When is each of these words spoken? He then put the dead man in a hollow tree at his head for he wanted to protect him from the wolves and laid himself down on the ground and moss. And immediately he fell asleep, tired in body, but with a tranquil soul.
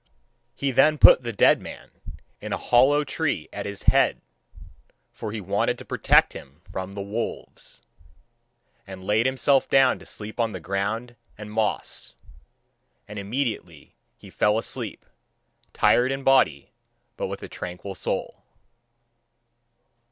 He 0.55 0.71
then 0.71 0.97
put 0.97 1.21
the 1.21 1.31
dead 1.31 1.61
man 1.61 1.91
in 2.41 2.53
a 2.53 2.57
hollow 2.57 3.03
tree 3.03 3.47
at 3.53 3.67
his 3.67 3.83
head 3.83 4.19
for 5.11 5.31
he 5.31 5.39
wanted 5.39 5.77
to 5.77 5.85
protect 5.85 6.33
him 6.33 6.63
from 6.71 6.93
the 6.93 7.03
wolves 7.03 7.81
and 8.87 9.03
laid 9.03 9.27
himself 9.27 9.69
down 9.69 10.01
on 10.39 10.51
the 10.53 10.59
ground 10.59 11.17
and 11.37 11.51
moss. 11.51 12.15
And 13.07 13.19
immediately 13.19 13.95
he 14.17 14.31
fell 14.31 14.57
asleep, 14.57 15.05
tired 15.71 16.11
in 16.11 16.23
body, 16.23 16.71
but 17.15 17.27
with 17.27 17.43
a 17.43 17.47
tranquil 17.47 17.93
soul. 17.93 18.43